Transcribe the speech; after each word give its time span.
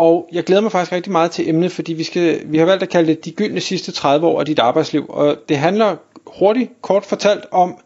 Og 0.00 0.28
jeg 0.32 0.44
glæder 0.44 0.62
mig 0.62 0.72
faktisk 0.72 0.92
rigtig 0.92 1.12
meget 1.12 1.30
til 1.30 1.48
emnet, 1.48 1.72
fordi 1.72 1.92
vi, 1.92 2.04
skal, 2.04 2.40
vi 2.44 2.58
har 2.58 2.64
valgt 2.64 2.82
at 2.82 2.88
kalde 2.88 3.08
det 3.08 3.24
de 3.24 3.30
gyldne 3.30 3.60
sidste 3.60 3.92
30 3.92 4.26
år 4.26 4.40
af 4.40 4.46
dit 4.46 4.58
arbejdsliv. 4.58 5.06
Og 5.08 5.36
det 5.48 5.58
handler 5.58 5.96
hurtigt, 6.26 6.70
kort 6.82 7.04
fortalt 7.04 7.44
om 7.50 7.76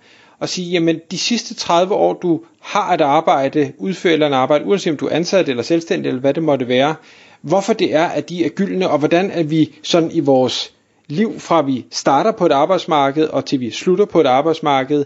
at 0.40 0.48
sige, 0.48 0.70
jamen 0.70 1.00
de 1.10 1.18
sidste 1.18 1.54
30 1.54 1.94
år, 1.94 2.12
du 2.12 2.40
har 2.60 2.94
et 2.94 3.00
arbejde, 3.00 3.72
udfører 3.78 4.12
eller 4.12 4.26
en 4.26 4.32
arbejde, 4.32 4.64
uanset 4.64 4.90
om 4.90 4.96
du 4.96 5.06
er 5.06 5.10
ansat 5.10 5.48
eller 5.48 5.62
selvstændig 5.62 6.08
eller 6.08 6.20
hvad 6.20 6.34
det 6.34 6.42
måtte 6.42 6.68
være, 6.68 6.94
hvorfor 7.40 7.72
det 7.72 7.94
er, 7.94 8.04
at 8.04 8.28
de 8.28 8.44
er 8.44 8.48
gyldne, 8.48 8.90
og 8.90 8.98
hvordan 8.98 9.30
er 9.30 9.42
vi 9.42 9.74
sådan 9.82 10.10
i 10.10 10.20
vores 10.20 10.72
liv, 11.08 11.40
fra 11.40 11.62
vi 11.62 11.86
starter 11.90 12.32
på 12.32 12.46
et 12.46 12.52
arbejdsmarked 12.52 13.26
og 13.28 13.44
til 13.44 13.60
vi 13.60 13.70
slutter 13.70 14.04
på 14.04 14.20
et 14.20 14.26
arbejdsmarked, 14.26 15.04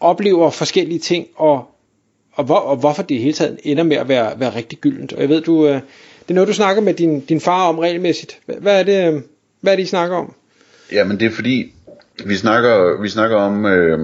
oplever 0.00 0.50
forskellige 0.50 0.98
ting, 0.98 1.26
og, 1.36 1.64
og, 2.32 2.44
hvor, 2.44 2.56
og 2.56 2.76
hvorfor 2.76 3.02
det 3.02 3.14
i 3.14 3.18
hele 3.18 3.32
taget 3.32 3.58
ender 3.64 3.84
med 3.84 3.96
at 3.96 4.08
være, 4.08 4.40
være 4.40 4.54
rigtig 4.54 4.78
gyldent. 4.78 5.12
Og 5.12 5.20
jeg 5.20 5.28
ved, 5.28 5.40
du, 5.40 5.66
øh, 5.66 5.80
det 6.22 6.30
er 6.30 6.34
noget, 6.34 6.48
du 6.48 6.54
snakker 6.54 6.82
med 6.82 6.94
din, 6.94 7.20
din 7.20 7.40
far 7.40 7.68
om 7.68 7.78
regelmæssigt. 7.78 8.38
Hvad 8.46 8.80
er 8.80 8.82
det, 8.82 9.08
øhm, 9.08 9.24
hvad 9.60 9.72
er 9.72 9.76
det 9.76 9.82
I 9.82 9.86
snakker 9.86 10.16
om? 10.16 10.34
Jamen 10.92 11.20
det 11.20 11.26
er 11.26 11.30
fordi, 11.30 11.74
vi 12.24 12.36
snakker, 12.36 13.02
vi 13.02 13.08
snakker 13.08 13.36
om, 13.36 13.66
øh, 13.66 13.98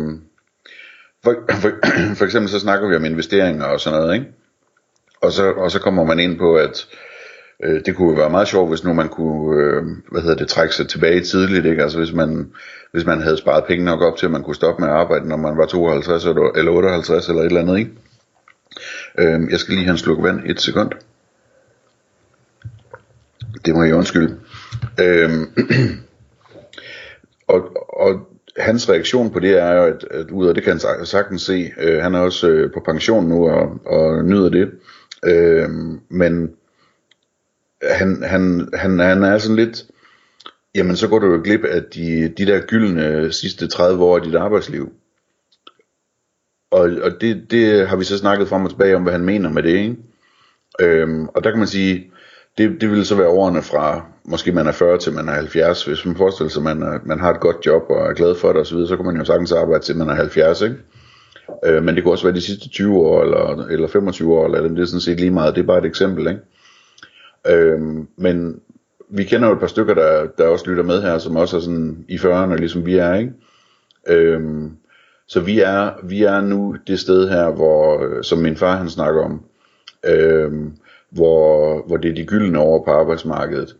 for, 1.25 1.35
for, 1.51 1.71
for 2.15 2.25
eksempel 2.25 2.51
så 2.51 2.59
snakker 2.59 2.89
vi 2.89 2.97
om 2.97 3.05
investeringer 3.05 3.65
og 3.65 3.81
sådan 3.81 4.01
noget, 4.01 4.15
ikke? 4.15 4.27
Og 5.21 5.33
så, 5.33 5.53
og 5.53 5.71
så 5.71 5.79
kommer 5.79 6.05
man 6.05 6.19
ind 6.19 6.39
på, 6.39 6.55
at 6.55 6.87
øh, 7.65 7.81
det 7.87 7.97
kunne 7.97 8.19
være 8.19 8.31
meget 8.31 8.49
sjovt, 8.49 8.69
hvis 8.69 8.85
nu 8.85 8.93
man 8.93 9.09
kunne, 9.09 9.63
øh, 9.63 9.83
hvad 10.13 10.23
hedder 10.23 10.37
det, 10.37 10.49
trække 10.49 10.75
sig 10.75 10.89
tilbage 10.89 11.21
tidligt, 11.21 11.67
ikke? 11.67 11.83
Altså 11.83 11.99
hvis 11.99 12.13
man, 12.13 12.51
hvis 12.93 13.07
man 13.07 13.21
havde 13.21 13.37
sparet 13.37 13.65
penge 13.65 13.85
nok 13.85 14.01
op 14.01 14.17
til, 14.17 14.27
at 14.27 14.33
man 14.33 14.43
kunne 14.43 14.55
stoppe 14.55 14.83
med 14.83 14.89
at 14.89 14.97
arbejde, 14.97 15.29
når 15.29 15.37
man 15.37 15.57
var 15.57 15.67
52 15.67 16.25
eller 16.25 16.71
58 16.71 17.29
eller 17.29 17.43
et 17.43 17.47
eller 17.47 17.61
andet, 17.61 17.79
ikke? 17.79 17.91
Øh, 19.19 19.51
jeg 19.51 19.59
skal 19.59 19.75
lige 19.75 19.85
have 19.85 19.93
en 19.93 19.99
sluk 19.99 20.23
vand, 20.23 20.41
et 20.47 20.61
sekund. 20.61 20.91
Det 23.65 23.75
må 23.75 23.83
jeg 23.83 23.95
undskylde. 23.95 24.37
Øhm, 25.01 25.47
og, 27.49 27.91
og 28.01 28.29
hans 28.57 28.89
reaktion 28.89 29.31
på 29.31 29.41
det 29.41 29.59
er 29.59 29.73
jo, 29.73 29.85
at, 29.85 30.05
at 30.11 30.31
ud 30.31 30.49
af 30.49 30.55
det 30.55 30.65
kan 30.65 30.73
han 30.73 31.07
sagtens 31.07 31.43
se, 31.43 31.73
øh, 31.81 32.03
han 32.03 32.15
er 32.15 32.19
også 32.19 32.49
øh, 32.49 32.73
på 32.73 32.81
pension 32.81 33.29
nu 33.29 33.49
og, 33.49 33.87
og 33.87 34.25
nyder 34.25 34.49
det, 34.49 34.71
øh, 35.25 35.69
men 36.09 36.51
han, 37.83 38.23
han, 38.23 38.69
han, 38.75 38.99
han 38.99 39.23
er 39.23 39.39
sådan 39.39 39.57
lidt, 39.57 39.87
jamen 40.75 40.97
så 40.97 41.09
går 41.09 41.19
du 41.19 41.27
jo 41.27 41.41
glip 41.45 41.65
af 41.65 41.83
de, 41.83 42.29
de 42.39 42.47
der 42.47 42.61
gyldne 42.61 43.33
sidste 43.33 43.67
30 43.67 44.05
år 44.05 44.17
af 44.17 44.23
dit 44.23 44.35
arbejdsliv. 44.35 44.93
Og, 46.71 46.91
og 47.03 47.21
det, 47.21 47.51
det 47.51 47.89
har 47.89 47.97
vi 47.97 48.05
så 48.05 48.19
snakket 48.19 48.49
frem 48.49 48.65
og 48.65 48.71
tilbage 48.71 48.97
om, 48.97 49.03
hvad 49.03 49.13
han 49.13 49.25
mener 49.25 49.51
med 49.51 49.63
det, 49.63 49.71
ikke? 49.71 49.97
Øhm, 50.81 51.29
og 51.29 51.45
der 51.45 51.51
kan 51.51 51.59
man 51.59 51.69
sige, 51.69 52.13
det, 52.59 52.81
det 52.81 52.91
vil 52.91 53.07
så 53.07 53.15
være 53.15 53.29
årene 53.29 53.63
fra, 53.63 54.05
måske 54.25 54.53
man 54.53 54.67
er 54.67 54.73
40 54.73 54.99
til 54.99 55.13
man 55.13 55.29
er 55.29 55.33
70, 55.33 55.85
hvis 55.85 56.07
man 56.07 56.17
forestiller 56.17 56.51
sig, 56.51 56.61
at 56.61 56.77
man, 56.77 56.83
er, 56.83 56.99
man 57.05 57.21
har 57.21 57.31
et 57.31 57.41
godt 57.41 57.67
job 57.67 57.83
og 57.91 58.11
er 58.11 58.15
glad 58.15 58.35
for 58.35 58.53
det 58.53 58.61
osv., 58.61 58.87
så 58.87 58.97
kan 58.97 59.05
man 59.05 59.17
jo 59.17 59.25
sagtens 59.25 59.53
arbejde 59.53 59.85
til 59.85 59.97
man 59.97 60.09
er 60.09 60.15
70, 60.15 60.63
ikke? 60.63 60.77
Øh, 61.65 61.85
men 61.85 61.95
det 61.95 62.03
kunne 62.03 62.15
også 62.15 62.25
være 62.25 62.35
de 62.35 62.41
sidste 62.41 62.69
20 62.69 62.97
år, 62.99 63.23
eller, 63.23 63.67
eller 63.67 63.89
25 63.89 64.35
år, 64.35 64.45
eller 64.45 64.69
det 64.69 64.79
er 64.79 64.85
sådan 64.85 65.01
set 65.01 65.21
lige 65.21 65.31
meget, 65.31 65.55
det 65.55 65.63
er 65.63 65.67
bare 65.67 65.79
et 65.79 65.85
eksempel, 65.85 66.27
ikke? 66.29 66.41
Øh, 67.49 67.81
men 68.17 68.61
vi 69.11 69.25
kender 69.25 69.49
jo 69.49 69.55
et 69.55 69.61
par 69.61 69.67
stykker, 69.67 69.95
der, 69.95 70.27
der 70.39 70.47
også 70.47 70.71
lytter 70.71 70.83
med 70.83 71.03
her, 71.03 71.19
som 71.19 71.37
også 71.37 71.57
er 71.57 71.61
sådan 71.61 72.05
i 72.09 72.17
40'erne, 72.17 72.57
ligesom 72.57 72.87
vi 72.87 72.97
er, 72.97 73.15
ikke? 73.15 73.33
Øh, 74.09 74.41
så 75.29 75.41
vi 75.41 75.61
er, 75.61 75.91
vi 76.03 76.23
er 76.23 76.41
nu 76.41 76.77
det 76.87 77.01
sted 77.01 77.29
her, 77.29 77.51
hvor, 77.51 78.05
øh, 78.05 78.25
som 78.25 78.39
min 78.39 78.57
far 78.57 78.77
han 78.77 78.89
snakker 78.89 79.23
om, 79.23 79.43
øh, 80.07 80.53
hvor, 81.11 81.83
hvor 81.87 81.97
det 81.97 82.11
er 82.11 82.15
de 82.15 82.27
gyldne 82.27 82.61
år 82.61 82.85
på 82.85 82.91
arbejdsmarkedet. 82.91 83.77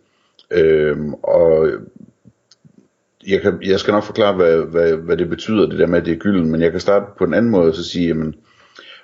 Øhm, 0.51 1.15
og 1.15 1.71
jeg, 3.27 3.43
kan, 3.43 3.59
jeg 3.63 3.81
skal 3.81 3.93
nok 3.93 4.05
forklare, 4.05 4.35
hvad, 4.35 4.59
hvad, 4.59 4.93
hvad 4.93 5.17
det 5.17 5.29
betyder, 5.29 5.67
det 5.67 5.79
der 5.79 5.87
med, 5.87 5.99
at 5.99 6.07
det 6.07 6.13
er 6.13 6.19
gylden, 6.19 6.51
men 6.51 6.61
jeg 6.61 6.71
kan 6.71 6.81
starte 6.81 7.07
på 7.19 7.25
en 7.25 7.35
anden 7.35 7.51
måde 7.51 7.69
og 7.69 7.75
så 7.75 7.85
sige, 7.85 8.09
jamen, 8.09 8.35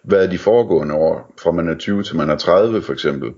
hvad 0.03 0.25
er 0.25 0.31
de 0.31 0.39
foregående 0.39 0.95
år, 0.95 1.35
fra 1.43 1.51
man 1.51 1.69
er 1.69 1.79
20 1.79 2.03
til 2.03 2.17
man 2.17 2.31
er 2.31 2.37
30 2.37 2.83
for 2.83 2.93
eksempel? 2.93 3.33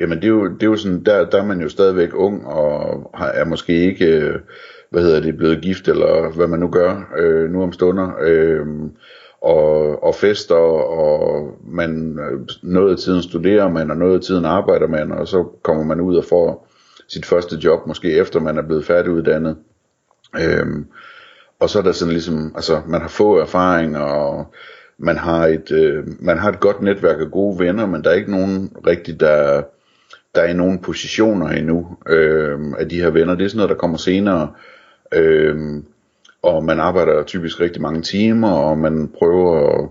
Jamen 0.00 0.18
det 0.18 0.24
er 0.24 0.28
jo, 0.28 0.48
det 0.48 0.62
er 0.62 0.66
jo 0.66 0.76
sådan, 0.76 1.04
der, 1.04 1.30
der 1.30 1.42
er 1.42 1.46
man 1.46 1.60
jo 1.60 1.68
stadigvæk 1.68 2.10
ung, 2.14 2.46
og 2.46 3.10
er 3.14 3.44
måske 3.44 3.72
ikke, 3.72 4.06
øh, 4.06 4.40
hvad 4.90 5.02
hedder 5.02 5.20
det, 5.20 5.36
blevet 5.36 5.62
gift, 5.62 5.88
eller 5.88 6.36
hvad 6.36 6.46
man 6.46 6.60
nu 6.60 6.68
gør 6.68 7.14
øh, 7.18 7.50
nu 7.50 7.62
om 7.62 7.72
stunder. 7.72 8.10
Øh, 8.20 8.66
og, 9.44 10.02
og 10.04 10.14
fester, 10.14 10.54
og 10.54 11.50
man 11.66 12.18
øh, 12.18 12.40
noget 12.62 12.90
af 12.90 12.98
tiden 12.98 13.22
studerer 13.22 13.68
man, 13.68 13.90
og 13.90 13.96
noget 13.96 14.14
af 14.14 14.20
tiden 14.20 14.44
arbejder 14.44 14.86
man, 14.86 15.12
og 15.12 15.28
så 15.28 15.44
kommer 15.62 15.84
man 15.84 16.00
ud 16.00 16.16
og 16.16 16.24
får 16.24 16.68
sit 17.08 17.26
første 17.26 17.56
job, 17.56 17.86
måske 17.86 18.12
efter 18.12 18.40
man 18.40 18.58
er 18.58 18.62
blevet 18.62 18.84
færdiguddannet. 18.84 19.56
Øhm, 20.40 20.86
og 21.60 21.70
så 21.70 21.78
er 21.78 21.82
der 21.82 21.92
sådan 21.92 22.12
ligesom, 22.12 22.52
altså 22.54 22.82
man 22.86 23.00
har 23.00 23.08
få 23.08 23.38
erfaring, 23.38 23.98
og 23.98 24.46
man 24.98 25.16
har 25.16 25.46
et, 25.46 25.70
øh, 25.72 26.04
man 26.20 26.38
har 26.38 26.48
et 26.48 26.60
godt 26.60 26.82
netværk 26.82 27.20
af 27.20 27.30
gode 27.30 27.58
venner, 27.58 27.86
men 27.86 28.04
der 28.04 28.10
er 28.10 28.14
ikke 28.14 28.30
nogen 28.30 28.72
rigtig, 28.86 29.20
der, 29.20 29.62
der 30.34 30.40
er 30.40 30.48
i 30.48 30.54
nogen 30.54 30.78
positioner 30.78 31.48
endnu 31.48 31.96
øh, 32.08 32.58
af 32.78 32.88
de 32.88 33.00
her 33.00 33.10
venner. 33.10 33.34
Det 33.34 33.44
er 33.44 33.48
sådan 33.48 33.56
noget, 33.56 33.70
der 33.70 33.76
kommer 33.76 33.96
senere. 33.96 34.52
Øh, 35.14 35.82
og 36.44 36.64
man 36.64 36.80
arbejder 36.80 37.22
typisk 37.22 37.60
rigtig 37.60 37.82
mange 37.82 38.02
timer, 38.02 38.50
og 38.50 38.78
man 38.78 39.10
prøver 39.18 39.68
at, 39.68 39.88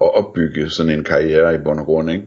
at 0.00 0.14
opbygge 0.14 0.70
sådan 0.70 0.98
en 0.98 1.04
karriere 1.04 1.54
i 1.54 1.58
bund 1.58 1.80
og 1.80 1.86
grund, 1.86 2.10
ikke? 2.10 2.26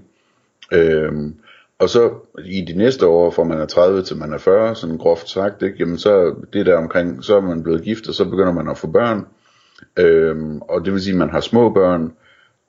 Øhm, 0.72 1.36
og 1.80 1.90
så 1.90 2.10
i 2.46 2.62
de 2.62 2.78
næste 2.78 3.08
år, 3.08 3.32
fra 3.32 3.44
man 3.44 3.60
er 3.60 3.66
30 3.66 4.02
til 4.02 4.18
man 4.18 4.34
er 4.34 4.38
40, 4.38 4.76
sådan 4.76 4.98
groft 4.98 5.30
sagt, 5.30 5.62
ikke? 5.62 5.76
Jamen 5.80 5.98
så 5.98 6.36
det 6.54 6.66
der 6.66 6.78
omkring, 6.78 7.24
så 7.24 7.36
er 7.36 7.42
man 7.42 7.64
blevet 7.64 7.84
gift, 7.84 8.08
og 8.08 8.14
så 8.14 8.26
begynder 8.26 8.54
man 8.54 8.70
at 8.70 8.78
få 8.78 8.88
børn. 8.88 9.26
Øhm, 10.00 10.62
og 10.62 10.86
det 10.86 10.94
vil 10.94 11.02
sige, 11.02 11.14
at 11.14 11.20
man 11.20 11.30
har 11.30 11.40
små 11.40 11.70
børn, 11.70 12.12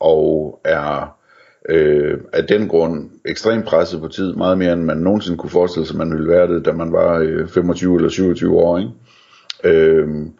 og 0.01 0.61
er 0.65 1.17
øh, 1.69 2.19
af 2.33 2.45
den 2.45 2.69
grund 2.69 3.11
ekstremt 3.25 3.65
presset 3.65 4.01
på 4.01 4.09
tid, 4.09 4.33
meget 4.35 4.59
mere 4.59 4.73
end 4.73 4.83
man 4.83 4.97
nogensinde 4.97 5.39
kunne 5.39 5.51
forestille 5.51 5.87
sig, 5.87 5.97
man 5.97 6.11
ville 6.13 6.29
være 6.29 6.55
det, 6.55 6.65
da 6.65 6.73
man 6.73 6.93
var 6.93 7.19
øh, 7.19 7.49
25 7.49 7.97
eller 7.97 8.09
27 8.09 8.59
år, 8.59 8.79
ikke? 8.79 8.91
Øhm, 9.65 10.33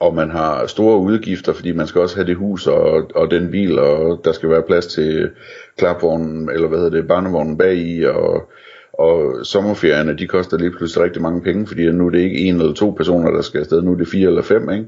og 0.00 0.14
man 0.14 0.30
har 0.30 0.66
store 0.66 0.98
udgifter, 0.98 1.52
fordi 1.52 1.72
man 1.72 1.86
skal 1.86 2.00
også 2.00 2.16
have 2.16 2.26
det 2.26 2.36
hus 2.36 2.66
og, 2.66 3.10
og 3.14 3.30
den 3.30 3.50
bil, 3.50 3.78
og 3.78 4.20
der 4.24 4.32
skal 4.32 4.50
være 4.50 4.62
plads 4.62 4.86
til 4.86 5.30
klapvognen, 5.78 6.50
eller 6.50 6.68
hvad 6.68 6.78
hedder 6.78 6.96
det, 6.96 7.08
barnevognen 7.08 7.58
bag 7.58 7.76
i, 7.76 8.04
og, 8.04 8.50
og 8.92 9.46
sommerferierne, 9.46 10.18
de 10.18 10.26
koster 10.26 10.58
lige 10.58 10.70
pludselig 10.70 11.04
rigtig 11.04 11.22
mange 11.22 11.42
penge, 11.42 11.66
fordi 11.66 11.90
nu 11.90 12.06
er 12.06 12.10
det 12.10 12.18
ikke 12.18 12.38
en 12.38 12.60
eller 12.60 12.74
to 12.74 12.90
personer, 12.90 13.30
der 13.30 13.42
skal 13.42 13.60
afsted, 13.60 13.82
nu 13.82 13.92
er 13.92 13.96
det 13.96 14.08
fire 14.08 14.28
eller 14.28 14.42
fem, 14.42 14.70
ikke? 14.70 14.86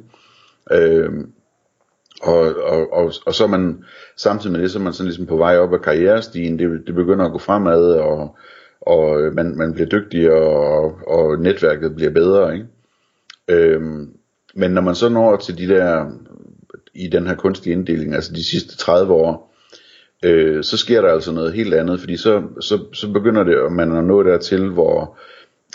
Øhm, 0.73 1.31
og, 2.23 2.55
og, 2.63 2.93
og, 2.93 3.13
og 3.27 3.35
så 3.35 3.45
er 3.45 3.49
man 3.49 3.85
samtidig 4.17 4.53
med 4.53 4.63
det, 4.63 4.71
så 4.71 4.79
er 4.79 4.83
man 4.83 4.93
sådan 4.93 5.07
ligesom 5.07 5.27
på 5.27 5.37
vej 5.37 5.59
op 5.59 5.75
ad 5.75 5.79
karrierestigen, 5.79 6.59
det, 6.59 6.87
det 6.87 6.95
begynder 6.95 7.25
at 7.25 7.33
gå 7.33 7.39
fremad, 7.39 7.93
og, 7.93 8.37
og 8.81 9.21
øh, 9.21 9.35
man, 9.35 9.57
man 9.57 9.73
bliver 9.73 9.89
dygtigere, 9.89 10.49
og, 10.49 10.99
og 11.07 11.39
netværket 11.39 11.95
bliver 11.95 12.11
bedre, 12.11 12.55
ikke? 12.55 12.67
Øhm, 13.49 14.18
men 14.59 14.71
når 14.71 14.83
man 14.83 14.95
så 14.95 15.09
når 15.09 15.37
til 15.37 15.59
de 15.59 15.69
der, 15.69 16.07
i 16.95 17.09
den 17.09 17.27
her 17.27 17.35
kunstige 17.35 17.73
inddeling, 17.73 18.15
altså 18.15 18.33
de 18.33 18.45
sidste 18.45 18.77
30 18.77 19.13
år, 19.13 19.55
øh, 20.25 20.65
så 20.65 20.77
sker 20.77 21.01
der 21.01 21.09
altså 21.09 21.33
noget 21.33 21.53
helt 21.53 21.75
andet, 21.75 22.01
fordi 22.01 22.17
så, 22.17 22.43
så, 22.61 22.79
så 22.93 23.13
begynder 23.13 23.45
det, 23.45 23.55
at 23.55 23.73
man 23.73 23.97
at 23.97 24.05
nå 24.05 24.23
dertil, 24.23 24.69
hvor, 24.69 25.19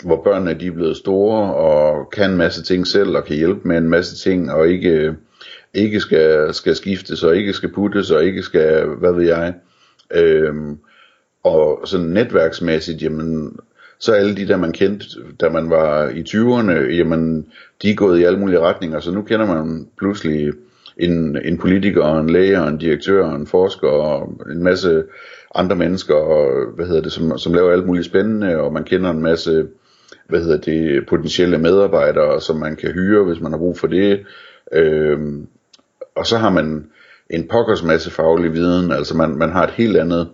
hvor 0.04 0.22
børnene 0.22 0.60
de 0.60 0.66
er 0.66 0.72
blevet 0.72 0.96
store, 0.96 1.54
og 1.54 2.10
kan 2.10 2.30
en 2.30 2.36
masse 2.36 2.62
ting 2.62 2.86
selv, 2.86 3.16
og 3.16 3.24
kan 3.24 3.36
hjælpe 3.36 3.68
med 3.68 3.78
en 3.78 3.88
masse 3.88 4.30
ting, 4.30 4.52
og 4.52 4.68
ikke, 4.68 5.14
ikke 5.74 6.00
skal, 6.00 6.54
skal 6.54 6.76
skiftes, 6.76 7.22
og 7.22 7.36
ikke 7.36 7.52
skal 7.52 7.72
puttes, 7.72 8.10
og 8.10 8.24
ikke 8.24 8.42
skal, 8.42 8.86
hvad 8.86 9.12
ved 9.12 9.24
jeg, 9.24 9.54
øh, 10.14 10.54
og 11.44 11.80
sådan 11.84 12.06
netværksmæssigt, 12.06 13.02
jamen, 13.02 13.58
så 13.98 14.12
alle 14.12 14.36
de 14.36 14.48
der, 14.48 14.56
man 14.56 14.72
kendte, 14.72 15.06
da 15.40 15.48
man 15.48 15.70
var 15.70 16.08
i 16.08 16.24
20'erne, 16.28 16.94
jamen, 16.94 17.46
de 17.82 17.90
er 17.90 17.94
gået 17.94 18.20
i 18.20 18.24
alle 18.24 18.38
mulige 18.38 18.60
retninger, 18.60 19.00
så 19.00 19.10
nu 19.10 19.22
kender 19.22 19.46
man 19.46 19.88
pludselig 19.98 20.52
en, 20.96 21.38
en 21.44 21.58
politiker, 21.58 22.18
en 22.18 22.30
læge, 22.30 22.68
en 22.68 22.78
direktør, 22.78 23.30
en 23.30 23.46
forsker, 23.46 23.88
og 23.88 24.40
en 24.50 24.62
masse 24.62 25.04
andre 25.54 25.76
mennesker, 25.76 26.14
og, 26.14 26.66
hvad 26.76 26.86
hedder 26.86 27.02
det, 27.02 27.12
som, 27.12 27.38
som 27.38 27.54
laver 27.54 27.72
alt 27.72 27.86
muligt 27.86 28.06
spændende, 28.06 28.56
og 28.56 28.72
man 28.72 28.84
kender 28.84 29.10
en 29.10 29.22
masse 29.22 29.66
hvad 30.28 30.40
hedder 30.40 30.56
det, 30.56 31.06
potentielle 31.08 31.58
medarbejdere, 31.58 32.40
som 32.40 32.56
man 32.56 32.76
kan 32.76 32.92
hyre, 32.92 33.24
hvis 33.24 33.40
man 33.40 33.52
har 33.52 33.58
brug 33.58 33.78
for 33.78 33.86
det. 33.86 34.26
Øhm, 34.72 35.46
og 36.16 36.26
så 36.26 36.38
har 36.38 36.50
man 36.50 36.86
en 37.30 37.48
pokkers 37.48 37.82
masse 37.82 38.10
faglig 38.10 38.52
viden, 38.52 38.92
altså 38.92 39.16
man, 39.16 39.30
man 39.30 39.52
har 39.52 39.64
et 39.64 39.70
helt 39.70 39.96
andet 39.96 40.28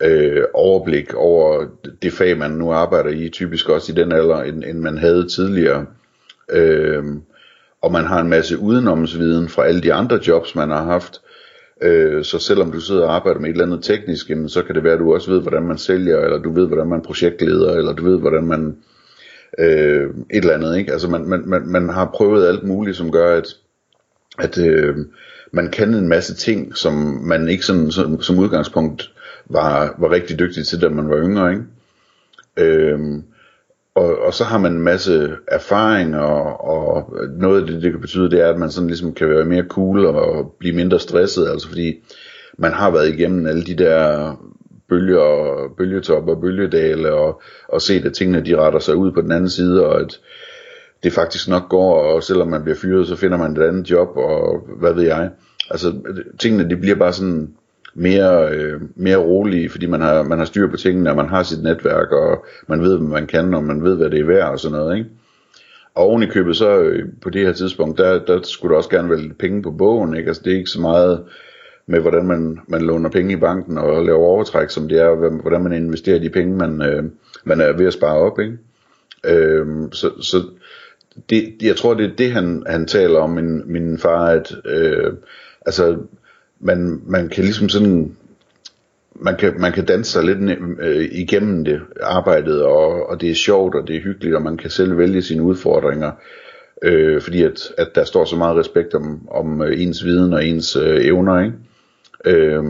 øh, 0.00 0.44
overblik 0.54 1.14
over 1.14 1.64
det 2.02 2.12
fag, 2.12 2.38
man 2.38 2.50
nu 2.50 2.72
arbejder 2.72 3.10
i, 3.10 3.28
typisk 3.28 3.68
også 3.68 3.92
i 3.92 3.94
den 3.94 4.12
alder, 4.12 4.42
end, 4.42 4.64
end 4.64 4.78
man 4.78 4.98
havde 4.98 5.28
tidligere. 5.28 5.86
Øh, 6.50 7.04
og 7.82 7.92
man 7.92 8.04
har 8.04 8.20
en 8.20 8.28
masse 8.28 8.58
udenomsviden 8.58 9.48
fra 9.48 9.66
alle 9.66 9.80
de 9.80 9.92
andre 9.92 10.20
jobs, 10.26 10.54
man 10.54 10.70
har 10.70 10.84
haft. 10.84 11.20
Øh, 11.82 12.24
så 12.24 12.38
selvom 12.38 12.72
du 12.72 12.80
sidder 12.80 13.04
og 13.04 13.14
arbejder 13.14 13.40
med 13.40 13.48
et 13.48 13.52
eller 13.52 13.66
andet 13.66 13.84
teknisk, 13.84 14.30
jamen, 14.30 14.48
så 14.48 14.62
kan 14.62 14.74
det 14.74 14.84
være, 14.84 14.92
at 14.92 14.98
du 14.98 15.14
også 15.14 15.30
ved, 15.30 15.40
hvordan 15.40 15.62
man 15.62 15.78
sælger, 15.78 16.20
eller 16.20 16.38
du 16.38 16.52
ved, 16.52 16.66
hvordan 16.66 16.86
man 16.86 17.02
projektleder, 17.02 17.72
eller 17.72 17.92
du 17.92 18.04
ved, 18.04 18.18
hvordan 18.18 18.44
man 18.44 18.76
øh, 19.58 20.10
et 20.30 20.38
eller 20.38 20.54
andet. 20.54 20.78
Ikke? 20.78 20.92
Altså 20.92 21.08
man, 21.08 21.24
man, 21.28 21.42
man, 21.46 21.62
man 21.66 21.88
har 21.88 22.10
prøvet 22.14 22.48
alt 22.48 22.62
muligt, 22.62 22.96
som 22.96 23.12
gør, 23.12 23.36
at, 23.36 23.46
at 24.38 24.58
øh, 24.58 24.96
man 25.52 25.70
kan 25.70 25.94
en 25.94 26.08
masse 26.08 26.34
ting, 26.34 26.76
som 26.76 26.92
man 27.22 27.48
ikke 27.48 27.64
sådan, 27.64 27.90
som, 27.90 28.22
som 28.22 28.38
udgangspunkt 28.38 29.10
var, 29.46 29.94
var 29.98 30.10
rigtig 30.10 30.38
dygtig 30.38 30.66
til, 30.66 30.80
da 30.80 30.88
man 30.88 31.10
var 31.10 31.16
yngre. 31.16 31.50
Ikke? 31.50 31.64
Øhm, 32.56 33.22
og, 33.94 34.18
og 34.18 34.34
så 34.34 34.44
har 34.44 34.58
man 34.58 34.72
en 34.72 34.82
masse 34.82 35.30
erfaring, 35.48 36.16
og, 36.16 36.64
og 36.64 37.14
noget 37.38 37.60
af 37.60 37.66
det, 37.66 37.82
det 37.82 37.90
kan 37.90 38.00
betyde, 38.00 38.30
det 38.30 38.40
er, 38.40 38.48
at 38.48 38.58
man 38.58 38.70
sådan 38.70 38.88
ligesom 38.88 39.14
kan 39.14 39.28
være 39.28 39.44
mere 39.44 39.64
cool 39.68 40.06
og 40.06 40.54
blive 40.58 40.74
mindre 40.74 41.00
stresset, 41.00 41.48
altså 41.48 41.68
fordi 41.68 42.04
man 42.58 42.72
har 42.72 42.90
været 42.90 43.08
igennem 43.08 43.46
alle 43.46 43.64
de 43.64 43.74
der 43.74 44.34
bølger, 44.88 45.68
bølgetop 45.76 46.28
og 46.28 46.40
bølgedale, 46.40 47.12
og, 47.12 47.42
og 47.68 47.82
set, 47.82 48.04
at 48.04 48.12
tingene 48.12 48.46
de 48.46 48.56
retter 48.56 48.78
sig 48.78 48.96
ud 48.96 49.12
på 49.12 49.20
den 49.20 49.32
anden 49.32 49.50
side, 49.50 49.86
og 49.86 50.00
at 50.00 50.20
det 51.02 51.12
faktisk 51.12 51.48
nok 51.48 51.68
går, 51.68 52.02
og 52.02 52.22
selvom 52.22 52.48
man 52.48 52.62
bliver 52.62 52.76
fyret, 52.76 53.08
så 53.08 53.16
finder 53.16 53.38
man 53.38 53.52
et 53.52 53.62
andet 53.62 53.90
job, 53.90 54.16
og 54.16 54.68
hvad 54.78 54.92
ved 54.92 55.02
jeg. 55.02 55.30
Altså, 55.70 55.94
tingene 56.38 56.70
de 56.70 56.76
bliver 56.76 56.96
bare 56.96 57.12
sådan 57.12 57.48
mere, 57.94 58.48
øh, 58.48 58.80
mere 58.96 59.16
rolige, 59.16 59.70
fordi 59.70 59.86
man 59.86 60.00
har, 60.00 60.22
man 60.22 60.38
har 60.38 60.44
styr 60.44 60.70
på 60.70 60.76
tingene, 60.76 61.10
og 61.10 61.16
man 61.16 61.28
har 61.28 61.42
sit 61.42 61.62
netværk, 61.62 62.12
og 62.12 62.44
man 62.68 62.82
ved, 62.82 62.98
hvad 62.98 63.08
man 63.08 63.26
kan, 63.26 63.54
og 63.54 63.64
man 63.64 63.84
ved, 63.84 63.96
hvad 63.96 64.10
det 64.10 64.20
er 64.20 64.24
værd, 64.24 64.50
og 64.50 64.60
sådan 64.60 64.78
noget, 64.78 64.96
ikke? 64.98 65.10
Og 65.94 66.04
oven 66.04 66.22
i 66.22 66.26
købet, 66.26 66.56
så 66.56 66.78
øh, 66.78 67.08
på 67.22 67.30
det 67.30 67.46
her 67.46 67.52
tidspunkt, 67.52 67.98
der, 67.98 68.24
der 68.24 68.40
skulle 68.42 68.70
der 68.70 68.76
også 68.76 68.90
gerne 68.90 69.10
være 69.10 69.20
lidt 69.20 69.38
penge 69.38 69.62
på 69.62 69.70
bogen, 69.70 70.16
ikke? 70.16 70.28
Altså, 70.28 70.42
det 70.44 70.52
er 70.52 70.56
ikke 70.56 70.70
så 70.70 70.80
meget 70.80 71.24
med, 71.86 72.00
hvordan 72.00 72.26
man, 72.26 72.58
man 72.68 72.82
låner 72.82 73.10
penge 73.10 73.32
i 73.32 73.36
banken 73.36 73.78
og 73.78 74.04
laver 74.04 74.18
overtræk, 74.18 74.70
som 74.70 74.88
det 74.88 74.98
er, 74.98 75.40
hvordan 75.42 75.62
man 75.62 75.72
investerer 75.72 76.18
de 76.18 76.30
penge, 76.30 76.56
man, 76.56 76.82
øh, 76.82 77.04
man 77.44 77.60
er 77.60 77.72
ved 77.72 77.86
at 77.86 77.92
spare 77.92 78.16
op, 78.16 78.38
ikke? 78.40 78.58
Øh, 79.24 79.66
så, 79.92 80.10
så 80.20 80.42
det, 81.30 81.54
jeg 81.62 81.76
tror, 81.76 81.94
det 81.94 82.10
er 82.10 82.16
det, 82.16 82.32
han, 82.32 82.62
han 82.66 82.86
taler 82.86 83.18
om, 83.18 83.30
min, 83.30 83.72
min 83.72 83.98
far, 83.98 84.26
at 84.26 84.54
øh, 84.64 85.12
altså, 85.66 85.96
man, 86.62 87.00
man 87.06 87.28
kan 87.28 87.44
ligesom 87.44 87.68
sådan, 87.68 88.16
man 89.14 89.36
kan, 89.36 89.54
man 89.60 89.72
kan 89.72 89.84
danse 89.84 90.12
sig 90.12 90.24
lidt 90.24 90.58
øh, 90.80 91.08
igennem 91.12 91.64
det 91.64 91.80
arbejdet, 92.02 92.62
og, 92.62 93.08
og 93.08 93.20
det 93.20 93.30
er 93.30 93.34
sjovt, 93.34 93.74
og 93.74 93.88
det 93.88 93.96
er 93.96 94.00
hyggeligt, 94.00 94.34
og 94.34 94.42
man 94.42 94.56
kan 94.56 94.70
selv 94.70 94.98
vælge 94.98 95.22
sine 95.22 95.42
udfordringer, 95.42 96.10
øh, 96.82 97.20
fordi 97.20 97.42
at, 97.42 97.60
at 97.78 97.88
der 97.94 98.04
står 98.04 98.24
så 98.24 98.36
meget 98.36 98.56
respekt 98.56 98.94
om, 98.94 99.28
om 99.30 99.62
øh, 99.62 99.82
ens 99.82 100.04
viden 100.04 100.32
og 100.32 100.44
ens 100.44 100.76
øh, 100.76 101.04
evner, 101.04 101.40
ikke? 101.40 101.56
Øh, 102.24 102.64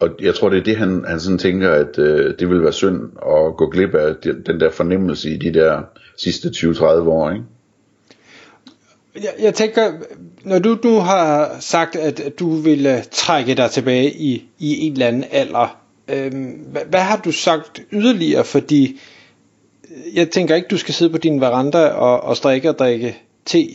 og 0.00 0.10
jeg 0.20 0.34
tror, 0.34 0.48
det 0.48 0.58
er 0.58 0.64
det, 0.64 0.76
han, 0.76 1.04
han 1.08 1.20
sådan 1.20 1.38
tænker, 1.38 1.70
at 1.70 1.98
øh, 1.98 2.34
det 2.38 2.50
vil 2.50 2.62
være 2.62 2.72
synd 2.72 3.02
at 3.16 3.56
gå 3.56 3.70
glip 3.70 3.94
af 3.94 4.14
den 4.46 4.60
der 4.60 4.70
fornemmelse 4.70 5.30
i 5.30 5.36
de 5.36 5.54
der 5.54 5.82
sidste 6.16 6.48
20-30 6.48 6.84
år, 6.84 7.30
ikke? 7.30 7.44
Jeg, 9.14 9.34
jeg 9.38 9.54
tænker, 9.54 9.92
når 10.44 10.58
du 10.58 10.78
nu 10.84 10.98
har 10.98 11.56
sagt, 11.60 11.96
at, 11.96 12.38
du 12.38 12.54
vil 12.54 12.86
øh, 12.86 12.98
trække 13.10 13.54
dig 13.54 13.70
tilbage 13.70 14.12
i, 14.12 14.48
i 14.58 14.86
en 14.86 14.92
eller 14.92 15.06
anden 15.06 15.24
alder, 15.30 15.80
øhm, 16.08 16.50
hvad, 16.72 16.82
hvad 16.88 17.00
har 17.00 17.16
du 17.16 17.32
sagt 17.32 17.82
yderligere? 17.92 18.44
Fordi 18.44 19.00
øh, 19.90 20.16
jeg 20.16 20.30
tænker 20.30 20.54
ikke, 20.54 20.68
du 20.70 20.78
skal 20.78 20.94
sidde 20.94 21.12
på 21.12 21.18
din 21.18 21.40
veranda 21.40 21.88
og, 21.88 22.20
og 22.20 22.36
strikke 22.36 22.68
og 22.68 22.78
drikke 22.78 23.16
te. 23.44 23.66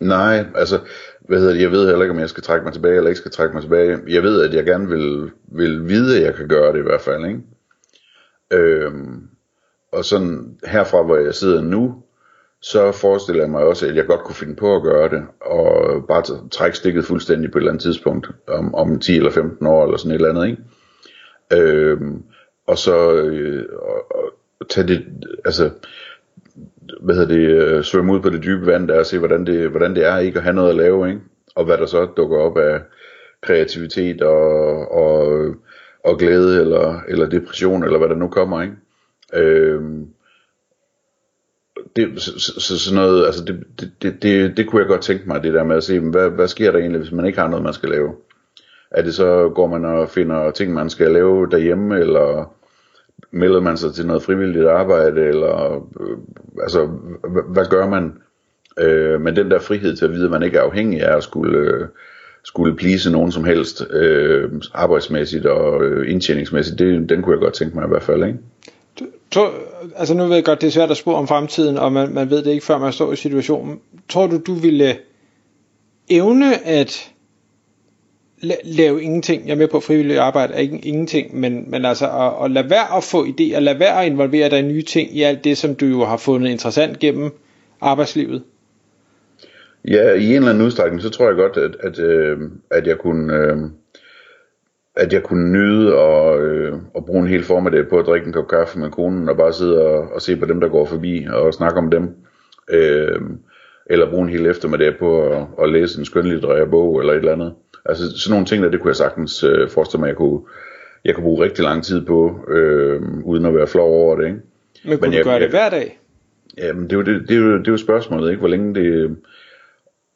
Nej, 0.00 0.44
altså, 0.54 0.80
hvad 1.20 1.38
hedder 1.38 1.52
det, 1.52 1.62
jeg 1.62 1.70
ved 1.70 1.88
heller 1.88 2.02
ikke, 2.02 2.14
om 2.14 2.20
jeg 2.20 2.28
skal 2.28 2.42
trække 2.42 2.64
mig 2.64 2.72
tilbage, 2.72 2.96
eller 2.96 3.08
ikke 3.08 3.20
skal 3.20 3.32
trække 3.32 3.54
mig 3.54 3.62
tilbage. 3.62 3.98
Jeg 4.08 4.22
ved, 4.22 4.42
at 4.42 4.54
jeg 4.54 4.64
gerne 4.64 4.88
vil, 4.88 5.30
vil 5.42 5.88
vide, 5.88 6.16
at 6.16 6.22
jeg 6.22 6.34
kan 6.34 6.48
gøre 6.48 6.72
det 6.72 6.78
i 6.78 6.82
hvert 6.82 7.00
fald, 7.00 7.26
ikke? 7.26 7.40
Øhm, 8.50 9.28
og 9.92 10.04
sådan 10.04 10.58
herfra, 10.64 11.02
hvor 11.02 11.16
jeg 11.16 11.34
sidder 11.34 11.62
nu, 11.62 12.02
så 12.62 12.92
forestiller 12.92 13.42
jeg 13.42 13.50
mig 13.50 13.64
også, 13.64 13.86
at 13.86 13.96
jeg 13.96 14.06
godt 14.06 14.20
kunne 14.20 14.34
finde 14.34 14.56
på 14.56 14.76
at 14.76 14.82
gøre 14.82 15.08
det, 15.08 15.24
og 15.40 16.04
bare 16.08 16.48
trække 16.50 16.76
stikket 16.76 17.04
fuldstændig 17.04 17.50
på 17.50 17.58
et 17.58 17.62
eller 17.62 17.70
andet 17.70 17.82
tidspunkt, 17.82 18.30
om, 18.48 18.74
om 18.74 19.00
10 19.00 19.16
eller 19.16 19.30
15 19.30 19.66
år, 19.66 19.84
eller 19.84 19.96
sådan 19.96 20.10
et 20.10 20.14
eller 20.14 20.28
andet, 20.28 20.46
ikke? 20.46 20.62
Øhm, 21.52 22.22
og 22.66 22.78
så 22.78 23.12
øh, 23.12 23.66
og, 23.72 24.16
og 24.60 24.68
tage 24.68 24.86
det, 24.86 25.06
altså, 25.44 25.70
hvad 27.00 27.14
hedder 27.14 27.34
det, 27.34 27.48
øh, 27.48 27.84
svømme 27.84 28.12
ud 28.12 28.20
på 28.20 28.30
det 28.30 28.42
dybe 28.42 28.66
vand 28.66 28.88
der, 28.88 28.98
og 28.98 29.06
se, 29.06 29.18
hvordan 29.18 29.46
det, 29.46 29.70
hvordan 29.70 29.94
det 29.94 30.06
er 30.06 30.18
ikke 30.18 30.38
at 30.38 30.42
have 30.42 30.54
noget 30.54 30.70
at 30.70 30.76
lave, 30.76 31.08
ikke? 31.08 31.20
Og 31.54 31.64
hvad 31.64 31.78
der 31.78 31.86
så 31.86 32.04
dukker 32.16 32.38
op 32.38 32.58
af 32.58 32.80
kreativitet 33.42 34.22
og, 34.22 34.92
og, 34.92 35.54
og 36.04 36.18
glæde, 36.18 36.60
eller, 36.60 37.00
eller 37.08 37.28
depression, 37.28 37.84
eller 37.84 37.98
hvad 37.98 38.08
der 38.08 38.14
nu 38.14 38.28
kommer, 38.28 38.62
ikke? 38.62 38.74
Øhm, 39.34 40.06
det, 42.06 42.22
så, 42.22 42.60
så, 42.60 42.78
sådan 42.78 42.96
noget, 42.96 43.26
altså 43.26 43.44
det, 43.44 43.64
det, 43.80 43.92
det, 44.02 44.22
det, 44.22 44.56
det 44.56 44.66
kunne 44.66 44.80
jeg 44.80 44.88
godt 44.88 45.02
tænke 45.02 45.24
mig, 45.26 45.42
det 45.42 45.54
der 45.54 45.64
med 45.64 45.76
at 45.76 45.84
se, 45.84 46.00
hvad, 46.00 46.30
hvad 46.30 46.48
sker 46.48 46.72
der 46.72 46.78
egentlig, 46.78 47.00
hvis 47.00 47.12
man 47.12 47.26
ikke 47.26 47.38
har 47.38 47.48
noget, 47.48 47.64
man 47.64 47.74
skal 47.74 47.88
lave? 47.88 48.12
Er 48.90 49.02
det 49.02 49.14
så, 49.14 49.52
går 49.54 49.66
man 49.66 49.84
og 49.84 50.08
finder 50.08 50.50
ting, 50.50 50.72
man 50.72 50.90
skal 50.90 51.10
lave 51.10 51.48
derhjemme, 51.50 52.00
eller 52.00 52.54
melder 53.30 53.60
man 53.60 53.76
sig 53.76 53.94
til 53.94 54.06
noget 54.06 54.22
frivilligt 54.22 54.66
arbejde, 54.66 55.20
eller 55.20 55.74
øh, 56.00 56.16
altså, 56.62 56.86
hvad, 57.28 57.42
hvad 57.52 57.64
gør 57.70 57.88
man? 57.88 58.12
Øh, 58.80 59.20
men 59.20 59.36
den 59.36 59.50
der 59.50 59.58
frihed 59.58 59.96
til 59.96 60.04
at 60.04 60.12
vide, 60.12 60.24
at 60.24 60.30
man 60.30 60.42
ikke 60.42 60.58
er 60.58 60.62
afhængig 60.62 61.02
af 61.02 61.16
at 61.16 61.22
skulle, 61.22 61.58
øh, 61.58 61.86
skulle 62.44 62.76
plise 62.76 63.12
nogen 63.12 63.32
som 63.32 63.44
helst, 63.44 63.86
øh, 63.90 64.50
arbejdsmæssigt 64.74 65.46
og 65.46 65.84
øh, 65.84 66.10
indtjeningsmæssigt, 66.10 66.78
det, 66.78 67.08
den 67.08 67.22
kunne 67.22 67.34
jeg 67.34 67.40
godt 67.40 67.54
tænke 67.54 67.76
mig 67.76 67.84
i 67.84 67.88
hvert 67.88 68.02
fald, 68.02 68.24
ikke? 68.24 68.38
tror, 69.30 69.52
altså 69.96 70.14
nu 70.14 70.26
ved 70.26 70.34
jeg 70.34 70.44
godt, 70.44 70.60
det 70.60 70.66
er 70.66 70.70
svært 70.70 70.90
at 70.90 70.96
spå 70.96 71.14
om 71.14 71.28
fremtiden, 71.28 71.78
og 71.78 71.92
man, 71.92 72.14
man 72.14 72.30
ved 72.30 72.42
det 72.42 72.50
ikke, 72.50 72.66
før 72.66 72.78
man 72.78 72.92
står 72.92 73.12
i 73.12 73.16
situationen. 73.16 73.80
Tror 74.08 74.26
du, 74.26 74.38
du 74.46 74.54
ville 74.54 74.88
øh, 74.88 74.94
evne 76.10 76.66
at 76.66 77.12
la- 78.42 78.60
lave 78.64 79.02
ingenting? 79.02 79.46
Jeg 79.46 79.52
er 79.52 79.56
med 79.58 79.68
på 79.68 79.80
frivilligt 79.80 80.18
arbejde 80.18 80.54
er 80.54 80.58
ikke 80.58 80.78
ingenting, 80.78 81.40
men, 81.40 81.70
men 81.70 81.84
altså 81.84 82.06
at, 82.06 82.44
at 82.44 82.50
lade 82.50 82.70
være 82.70 82.96
at 82.96 83.04
få 83.04 83.24
idéer, 83.24 83.58
lade 83.58 83.80
være 83.80 84.00
at 84.00 84.06
involvere 84.06 84.50
dig 84.50 84.58
i 84.58 84.62
nye 84.62 84.82
ting 84.82 85.16
i 85.16 85.22
alt 85.22 85.44
det, 85.44 85.58
som 85.58 85.74
du 85.74 85.86
jo 85.86 86.04
har 86.04 86.16
fundet 86.16 86.50
interessant 86.50 86.98
gennem 86.98 87.30
arbejdslivet. 87.80 88.42
Ja, 89.88 90.12
i 90.12 90.26
en 90.26 90.34
eller 90.34 90.50
anden 90.50 90.64
udstrækning, 90.66 91.02
så 91.02 91.10
tror 91.10 91.26
jeg 91.26 91.36
godt, 91.36 91.56
at, 91.56 91.76
at, 91.80 91.98
øh, 91.98 92.38
at 92.70 92.86
jeg 92.86 92.98
kunne... 92.98 93.34
Øh 93.34 93.56
at 94.98 95.12
jeg 95.12 95.22
kunne 95.22 95.52
nyde 95.52 95.94
og, 95.94 96.40
øh, 96.40 96.72
og 96.94 97.06
bruge 97.06 97.20
en 97.20 97.28
hel 97.28 97.44
formiddag 97.44 97.88
på 97.88 97.98
at 97.98 98.06
drikke 98.06 98.26
en 98.26 98.32
kop 98.32 98.48
kaffe 98.48 98.78
med 98.78 98.90
konen 98.90 99.28
og 99.28 99.36
bare 99.36 99.52
sidde 99.52 99.86
og, 99.86 100.12
og 100.12 100.22
se 100.22 100.36
på 100.36 100.46
dem, 100.46 100.60
der 100.60 100.68
går 100.68 100.84
forbi 100.84 101.26
og 101.32 101.54
snakke 101.54 101.78
om 101.78 101.90
dem. 101.90 102.08
Øh, 102.70 103.20
eller 103.90 104.10
bruge 104.10 104.22
en 104.22 104.28
hel 104.28 104.46
eftermiddag 104.46 104.98
på 104.98 105.22
at, 105.22 105.46
at 105.62 105.70
læse 105.70 105.98
en 105.98 106.04
skønlitterær 106.04 106.64
bog 106.64 107.00
eller 107.00 107.12
et 107.12 107.18
eller 107.18 107.32
andet. 107.32 107.54
Altså 107.84 108.18
sådan 108.18 108.32
nogle 108.32 108.46
ting 108.46 108.62
der, 108.62 108.70
det 108.70 108.80
kunne 108.80 108.88
jeg 108.88 108.96
sagtens 108.96 109.44
øh, 109.44 109.68
forestille 109.68 110.00
mig, 110.00 110.06
at 110.06 110.10
jeg 110.10 110.16
kunne, 110.16 110.40
jeg 111.04 111.14
kunne 111.14 111.24
bruge 111.24 111.44
rigtig 111.44 111.64
lang 111.64 111.84
tid 111.84 112.06
på, 112.06 112.40
øh, 112.48 113.02
uden 113.24 113.46
at 113.46 113.54
være 113.54 113.66
flov 113.66 113.90
over 113.90 114.16
det. 114.16 114.26
Ikke? 114.26 114.40
Men 114.84 114.98
kunne 114.98 115.00
Men 115.00 115.10
du 115.10 115.16
jeg, 115.16 115.24
gøre 115.24 115.34
det 115.34 115.40
jeg, 115.40 115.50
hver 115.50 115.70
dag? 115.70 115.98
Jamen 116.58 116.84
det 116.84 116.92
er, 116.92 116.96
jo, 116.96 117.02
det, 117.02 117.28
det, 117.28 117.36
er 117.36 117.40
jo, 117.40 117.58
det 117.58 117.68
er 117.68 117.72
jo 117.72 117.76
spørgsmålet, 117.76 118.30
ikke? 118.30 118.40
hvor 118.40 118.48
længe 118.48 118.74
det... 118.74 119.16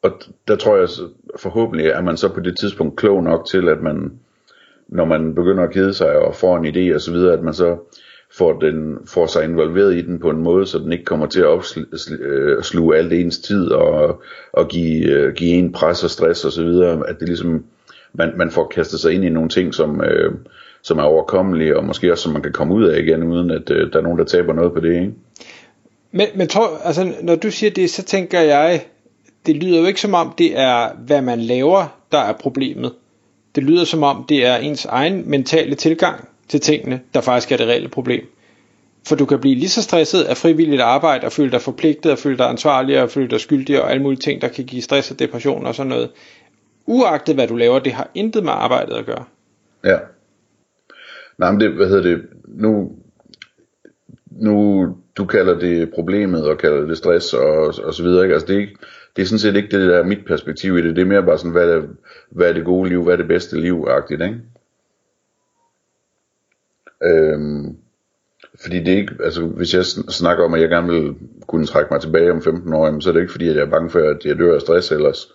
Og 0.01 0.11
der 0.47 0.55
tror 0.55 0.77
jeg 0.77 0.87
forhåbentlig, 1.39 1.87
er 1.87 2.01
man 2.01 2.17
så 2.17 2.33
på 2.33 2.39
det 2.39 2.57
tidspunkt 2.57 2.95
klog 2.95 3.23
nok 3.23 3.47
til, 3.47 3.69
at 3.69 3.81
man 3.81 4.11
når 4.87 5.05
man 5.05 5.35
begynder 5.35 5.63
at 5.63 5.73
kede 5.73 5.93
sig 5.93 6.15
og 6.15 6.35
får 6.35 6.57
en 6.57 6.65
idé 6.65 6.95
og 6.95 7.01
så 7.01 7.11
videre, 7.11 7.33
at 7.33 7.43
man 7.43 7.53
så 7.53 7.77
får, 8.37 8.59
den, 8.59 8.97
får 9.05 9.27
sig 9.27 9.43
involveret 9.43 9.95
i 9.95 10.01
den 10.01 10.19
på 10.19 10.29
en 10.29 10.43
måde, 10.43 10.65
så 10.65 10.77
den 10.79 10.91
ikke 10.91 11.05
kommer 11.05 11.25
til 11.25 11.39
at 11.39 11.47
opsluge 11.47 12.95
øh, 12.95 12.99
alt 12.99 13.13
ens 13.13 13.39
tid 13.39 13.71
og, 13.71 14.21
og 14.53 14.67
give, 14.67 15.07
øh, 15.07 15.33
give 15.33 15.51
en 15.51 15.71
pres 15.71 16.03
og 16.03 16.09
stress 16.09 16.45
og 16.45 16.51
så 16.51 16.63
videre, 16.63 17.09
at 17.09 17.19
det 17.19 17.27
ligesom, 17.27 17.65
man, 18.13 18.31
man 18.37 18.51
får 18.51 18.67
kastet 18.75 18.99
sig 18.99 19.13
ind 19.13 19.25
i 19.25 19.29
nogle 19.29 19.49
ting, 19.49 19.73
som, 19.73 20.01
øh, 20.01 20.33
som 20.81 20.97
er 20.97 21.03
overkommelige, 21.03 21.77
og 21.77 21.85
måske 21.85 22.11
også 22.11 22.23
som 22.23 22.33
man 22.33 22.41
kan 22.41 22.51
komme 22.51 22.73
ud 22.73 22.83
af 22.83 22.99
igen, 22.99 23.23
uden 23.23 23.51
at 23.51 23.71
øh, 23.71 23.93
der 23.93 23.99
er 23.99 24.03
nogen, 24.03 24.19
der 24.19 24.25
taber 24.25 24.53
noget 24.53 24.73
på 24.73 24.79
det, 24.79 24.93
ikke? 24.93 25.13
Men, 26.11 26.27
men 26.35 26.47
tror, 26.47 26.77
altså, 26.83 27.13
når 27.21 27.35
du 27.35 27.51
siger 27.51 27.71
det, 27.71 27.89
så 27.89 28.03
tænker 28.03 28.39
jeg, 28.39 28.85
det 29.45 29.55
lyder 29.55 29.79
jo 29.79 29.85
ikke 29.85 30.01
som 30.01 30.13
om, 30.13 30.33
det 30.37 30.59
er, 30.59 30.89
hvad 31.05 31.21
man 31.21 31.39
laver, 31.39 31.99
der 32.11 32.17
er 32.17 32.33
problemet. 32.33 32.91
Det 33.55 33.63
lyder 33.63 33.85
som 33.85 34.03
om, 34.03 34.25
det 34.29 34.45
er 34.45 34.55
ens 34.55 34.85
egen 34.85 35.29
mentale 35.29 35.75
tilgang 35.75 36.27
til 36.47 36.59
tingene, 36.59 37.01
der 37.13 37.21
faktisk 37.21 37.51
er 37.51 37.57
det 37.57 37.67
reelle 37.67 37.89
problem. 37.89 38.25
For 39.07 39.15
du 39.15 39.25
kan 39.25 39.39
blive 39.39 39.55
lige 39.55 39.69
så 39.69 39.81
stresset 39.81 40.23
af 40.23 40.37
frivilligt 40.37 40.81
arbejde, 40.81 41.25
og 41.25 41.31
føle 41.31 41.51
dig 41.51 41.61
forpligtet, 41.61 42.11
og 42.11 42.17
føle 42.17 42.37
dig 42.37 42.49
ansvarlig, 42.49 43.01
og 43.01 43.09
føle 43.09 43.29
dig 43.29 43.39
skyldig, 43.39 43.81
og 43.81 43.91
alle 43.91 44.03
mulige 44.03 44.19
ting, 44.19 44.41
der 44.41 44.47
kan 44.47 44.65
give 44.65 44.81
stress 44.81 45.11
og 45.11 45.19
depression 45.19 45.65
og 45.65 45.75
sådan 45.75 45.89
noget. 45.89 46.09
Uagtet 46.85 47.35
hvad 47.35 47.47
du 47.47 47.55
laver, 47.55 47.79
det 47.79 47.93
har 47.93 48.09
intet 48.15 48.43
med 48.43 48.51
arbejdet 48.51 48.93
at 48.93 49.05
gøre. 49.05 49.23
Ja. 49.83 49.97
Nej, 51.37 51.51
men 51.51 51.59
det, 51.59 51.71
hvad 51.71 51.87
hedder 51.87 52.03
det, 52.03 52.21
nu, 52.47 52.91
nu, 54.31 54.87
du 55.17 55.25
kalder 55.25 55.59
det 55.59 55.91
problemet, 55.93 56.47
og 56.47 56.57
kalder 56.57 56.87
det 56.87 56.97
stress, 56.97 57.33
og, 57.33 57.73
og 57.83 57.93
så 57.93 58.03
videre, 58.03 58.23
ikke? 58.23 58.33
Altså 58.33 58.47
det 58.47 58.55
er, 58.55 58.59
ikke, 58.59 58.75
det 59.15 59.21
er 59.21 59.25
sådan 59.25 59.39
set 59.39 59.55
ikke 59.55 59.77
det, 59.77 59.89
der 59.89 59.97
er 59.97 60.03
mit 60.03 60.25
perspektiv 60.25 60.77
i 60.77 60.81
det, 60.81 60.95
det 60.95 61.01
er 61.01 61.05
mere 61.05 61.23
bare 61.23 61.37
sådan, 61.37 61.51
hvad 61.51 61.69
er, 61.69 61.81
hvad 62.29 62.49
er 62.49 62.53
det 62.53 62.65
gode 62.65 62.89
liv, 62.89 63.03
hvad 63.03 63.13
er 63.13 63.17
det 63.17 63.27
bedste 63.27 63.59
liv-agtigt, 63.59 64.21
ikke? 64.21 64.39
Øhm, 67.03 67.77
fordi 68.61 68.79
det 68.79 68.93
er 68.93 68.97
ikke, 68.97 69.15
altså 69.23 69.45
hvis 69.45 69.73
jeg 69.73 69.85
snakker 69.85 70.43
om, 70.43 70.53
at 70.53 70.61
jeg 70.61 70.69
gerne 70.69 70.91
vil 70.91 71.15
kunne 71.47 71.65
trække 71.65 71.93
mig 71.93 72.01
tilbage 72.01 72.31
om 72.31 72.41
15 72.41 72.73
år, 72.73 72.99
så 72.99 73.09
er 73.09 73.13
det 73.13 73.21
ikke 73.21 73.31
fordi, 73.31 73.49
at 73.49 73.55
jeg 73.55 73.61
er 73.61 73.69
bange 73.69 73.89
for, 73.89 73.99
at 73.99 74.25
jeg 74.25 74.37
dør 74.37 74.55
af 74.55 74.61
stress 74.61 74.91
ellers. 74.91 75.33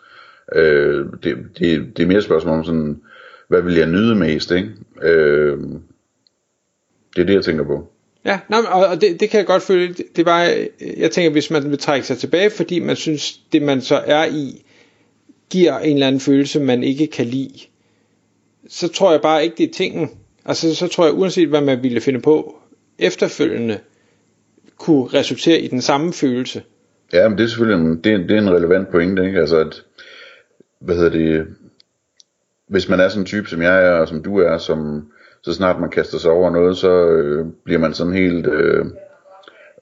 Øh, 0.55 1.07
det, 1.23 1.37
det, 1.59 1.97
det 1.97 2.03
er 2.03 2.07
mere 2.07 2.19
et 2.19 2.25
spørgsmål 2.25 2.59
om 2.59 2.65
sådan, 2.65 3.01
hvad 3.49 3.63
vil 3.63 3.75
jeg 3.75 3.87
nyde 3.87 4.15
mest, 4.15 4.51
ikke? 4.51 4.71
Øh, 5.03 5.59
det 7.17 7.23
er 7.23 7.27
det, 7.27 7.35
jeg 7.35 7.45
tænker 7.45 7.65
på. 7.65 7.93
Ja, 8.29 8.39
nej, 8.49 8.61
og 8.61 9.01
det, 9.01 9.21
det 9.21 9.31
kan 9.31 9.39
jeg 9.39 9.47
godt 9.47 9.63
føle. 9.63 9.95
Det, 9.95 10.17
det 10.17 10.27
var, 10.27 10.41
jeg 10.97 11.11
tænker, 11.11 11.31
hvis 11.31 11.51
man 11.51 11.71
vil 11.71 11.79
trække 11.79 12.07
sig 12.07 12.19
tilbage, 12.19 12.51
fordi 12.51 12.79
man 12.79 12.97
synes, 12.97 13.41
det 13.53 13.63
man 13.63 13.81
så 13.81 14.03
er 14.07 14.25
i, 14.25 14.65
giver 15.51 15.79
en 15.79 15.95
eller 15.95 16.07
anden 16.07 16.21
følelse, 16.21 16.61
man 16.61 16.83
ikke 16.83 17.07
kan 17.07 17.27
lide, 17.27 17.59
så 18.69 18.89
tror 18.89 19.11
jeg 19.11 19.21
bare 19.21 19.45
ikke, 19.45 19.57
det 19.59 19.69
er 19.69 19.73
tingen. 19.73 20.11
Altså, 20.45 20.75
så 20.75 20.89
tror 20.89 21.05
jeg, 21.05 21.15
uanset 21.15 21.49
hvad 21.49 21.61
man 21.61 21.83
ville 21.83 22.01
finde 22.01 22.21
på, 22.21 22.57
efterfølgende 22.99 23.79
kunne 24.77 25.07
resultere 25.07 25.61
i 25.61 25.67
den 25.67 25.83
samme 25.83 26.13
følelse. 26.13 26.63
Ja, 27.13 27.29
men 27.29 27.39
det 27.39 27.45
er 27.45 27.49
selvfølgelig 27.49 27.85
en, 27.85 28.01
det 28.05 28.13
er, 28.13 28.19
det 28.19 28.31
er 28.31 28.41
en 28.41 28.51
relevant 28.51 28.89
pointe, 28.91 29.27
ikke? 29.27 29.41
Altså 29.41 29.57
at, 29.57 29.83
hvad 30.81 30.97
hedder 30.97 31.11
det, 31.11 31.47
hvis 32.69 32.89
man 32.89 33.01
er 33.01 33.09
sådan 33.09 33.23
en 33.23 33.27
type, 33.27 33.49
som 33.49 33.63
jeg 33.63 33.87
er, 33.87 33.91
og 33.91 34.09
som 34.09 34.23
du 34.23 34.39
er, 34.39 34.59
som 34.59 35.09
så 35.43 35.55
snart 35.55 35.81
man 35.81 35.91
kaster 35.91 36.19
sig 36.19 36.31
over 36.31 36.51
noget, 36.51 36.77
så 36.77 37.07
øh, 37.07 37.47
bliver 37.65 37.81
man 37.81 37.95
sådan 37.95 38.13
helt 38.13 38.47
øh, 38.47 38.87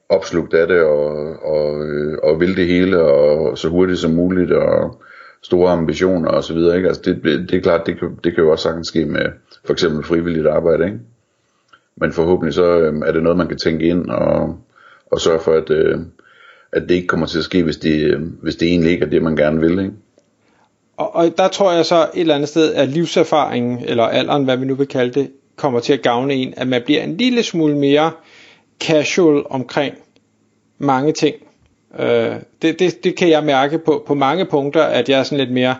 opslugt 0.09 0.53
af 0.53 0.67
det, 0.67 0.81
og, 0.81 1.35
og, 1.43 1.85
øh, 1.85 2.17
og 2.23 2.39
vil 2.39 2.57
det 2.57 2.67
hele, 2.67 3.01
og 3.01 3.57
så 3.57 3.69
hurtigt 3.69 3.99
som 3.99 4.11
muligt, 4.11 4.51
og 4.51 5.01
store 5.41 5.71
ambitioner 5.71 6.29
og 6.29 6.43
så 6.43 6.53
videre, 6.53 6.75
ikke? 6.75 6.87
Altså 6.87 7.01
det, 7.05 7.23
det 7.23 7.53
er 7.57 7.61
klart, 7.61 7.85
det 7.85 7.99
kan, 7.99 8.17
det 8.23 8.35
kan 8.35 8.43
jo 8.43 8.51
også 8.51 8.63
sagtens 8.63 8.87
ske 8.87 9.05
med 9.05 9.25
for 9.65 9.73
eksempel 9.73 10.03
frivilligt 10.03 10.47
arbejde, 10.47 10.85
ikke? 10.85 10.99
Men 11.95 12.13
forhåbentlig 12.13 12.53
så 12.53 12.79
øh, 12.79 13.01
er 13.05 13.11
det 13.11 13.23
noget, 13.23 13.37
man 13.37 13.47
kan 13.47 13.57
tænke 13.57 13.85
ind 13.85 14.09
og, 14.09 14.55
og 15.11 15.21
sørge 15.21 15.39
for, 15.39 15.53
at, 15.53 15.69
øh, 15.69 15.99
at 16.71 16.81
det 16.81 16.91
ikke 16.91 17.07
kommer 17.07 17.25
til 17.25 17.37
at 17.37 17.43
ske, 17.43 17.63
hvis 17.63 17.77
det, 17.77 18.03
øh, 18.03 18.21
hvis 18.41 18.55
det 18.55 18.67
egentlig 18.67 18.91
ikke 18.91 19.05
er 19.05 19.09
det, 19.09 19.23
man 19.23 19.35
gerne 19.35 19.59
vil, 19.59 19.79
ikke? 19.79 19.93
Og, 20.97 21.15
og 21.15 21.33
der 21.37 21.47
tror 21.47 21.71
jeg 21.71 21.85
så 21.85 22.01
et 22.13 22.21
eller 22.21 22.35
andet 22.35 22.49
sted, 22.49 22.73
at 22.73 22.87
livserfaringen, 22.87 23.79
eller 23.85 24.03
alderen, 24.03 24.43
hvad 24.43 24.57
vi 24.57 24.65
nu 24.65 24.75
vil 24.75 24.87
kalde 24.87 25.19
det, 25.19 25.31
kommer 25.57 25.79
til 25.79 25.93
at 25.93 26.01
gavne 26.01 26.33
en, 26.33 26.53
at 26.57 26.67
man 26.67 26.81
bliver 26.85 27.03
en 27.03 27.17
lille 27.17 27.43
smule 27.43 27.77
mere 27.77 28.11
casual 28.79 29.43
omkring 29.49 29.95
mange 30.77 31.13
ting. 31.13 31.35
Øh, 31.99 32.35
det, 32.61 32.79
det, 32.79 33.03
det 33.03 33.15
kan 33.15 33.29
jeg 33.29 33.43
mærke 33.43 33.79
på, 33.79 34.03
på 34.07 34.13
mange 34.13 34.45
punkter, 34.45 34.83
at 34.83 35.09
jeg 35.09 35.19
er 35.19 35.23
sådan 35.23 35.37
lidt 35.37 35.51
mere, 35.51 35.75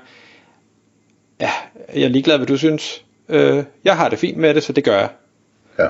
ja, 1.41 1.49
jeg 1.95 2.03
er 2.03 2.09
ligeglad, 2.09 2.37
hvad 2.37 2.47
du 2.47 2.57
synes. 2.57 3.05
Øh, 3.29 3.63
jeg 3.83 3.97
har 3.97 4.09
det 4.09 4.19
fint 4.19 4.37
med 4.37 4.53
det, 4.53 4.63
så 4.63 4.73
det 4.73 4.83
gør 4.83 4.97
jeg. 4.99 5.09
Ja. 5.79 5.87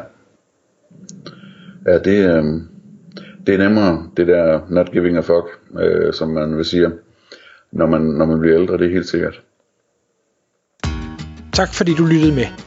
Ja, 1.91 1.99
det, 1.99 2.35
øh, 2.35 2.43
det 3.47 3.53
er 3.55 3.57
nemmere, 3.57 4.09
det 4.17 4.27
der 4.27 4.61
not 4.69 4.91
giving 4.91 5.17
a 5.17 5.19
fuck, 5.19 5.59
øh, 5.79 6.13
som 6.13 6.29
man 6.29 6.57
vil 6.57 6.65
sige, 6.65 6.91
når 7.71 7.85
man, 7.85 8.01
når 8.01 8.25
man 8.25 8.39
bliver 8.39 8.59
ældre, 8.59 8.77
det 8.77 8.87
er 8.87 8.91
helt 8.91 9.09
sikkert. 9.09 9.41
Tak 11.53 11.73
fordi 11.73 11.93
du 11.93 12.05
lyttede 12.05 12.35
med. 12.35 12.66